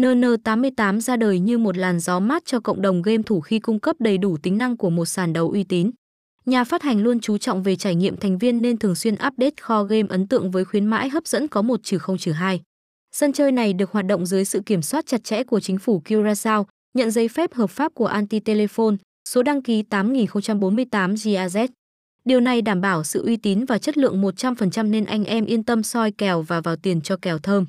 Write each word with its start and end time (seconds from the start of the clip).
NN88 0.00 1.00
ra 1.00 1.16
đời 1.16 1.38
như 1.38 1.58
một 1.58 1.76
làn 1.76 2.00
gió 2.00 2.20
mát 2.20 2.44
cho 2.44 2.60
cộng 2.60 2.82
đồng 2.82 3.02
game 3.02 3.22
thủ 3.26 3.40
khi 3.40 3.58
cung 3.58 3.78
cấp 3.78 3.96
đầy 3.98 4.18
đủ 4.18 4.36
tính 4.42 4.58
năng 4.58 4.76
của 4.76 4.90
một 4.90 5.04
sàn 5.04 5.32
đấu 5.32 5.50
uy 5.50 5.64
tín. 5.64 5.90
Nhà 6.46 6.64
phát 6.64 6.82
hành 6.82 7.02
luôn 7.02 7.20
chú 7.20 7.38
trọng 7.38 7.62
về 7.62 7.76
trải 7.76 7.94
nghiệm 7.94 8.16
thành 8.16 8.38
viên 8.38 8.62
nên 8.62 8.76
thường 8.76 8.94
xuyên 8.94 9.14
update 9.14 9.54
kho 9.60 9.84
game 9.84 10.06
ấn 10.08 10.28
tượng 10.28 10.50
với 10.50 10.64
khuyến 10.64 10.86
mãi 10.86 11.08
hấp 11.08 11.26
dẫn 11.26 11.48
có 11.48 11.62
1 11.62 11.80
trừ 11.82 11.98
0 11.98 12.18
trừ 12.18 12.32
2. 12.32 12.60
Sân 13.12 13.32
chơi 13.32 13.52
này 13.52 13.72
được 13.72 13.92
hoạt 13.92 14.06
động 14.06 14.26
dưới 14.26 14.44
sự 14.44 14.60
kiểm 14.66 14.82
soát 14.82 15.06
chặt 15.06 15.24
chẽ 15.24 15.44
của 15.44 15.60
chính 15.60 15.78
phủ 15.78 16.02
Curaçao, 16.04 16.64
nhận 16.94 17.10
giấy 17.10 17.28
phép 17.28 17.54
hợp 17.54 17.70
pháp 17.70 17.94
của 17.94 18.06
Antitelephone, 18.06 18.96
số 19.28 19.42
đăng 19.42 19.62
ký 19.62 19.82
8048 19.82 21.14
GAZ. 21.14 21.68
Điều 22.24 22.40
này 22.40 22.62
đảm 22.62 22.80
bảo 22.80 23.04
sự 23.04 23.24
uy 23.24 23.36
tín 23.36 23.64
và 23.64 23.78
chất 23.78 23.98
lượng 23.98 24.22
100% 24.22 24.90
nên 24.90 25.04
anh 25.04 25.24
em 25.24 25.44
yên 25.44 25.64
tâm 25.64 25.82
soi 25.82 26.12
kèo 26.12 26.42
và 26.42 26.60
vào 26.60 26.76
tiền 26.76 27.00
cho 27.00 27.16
kèo 27.16 27.38
thơm. 27.38 27.66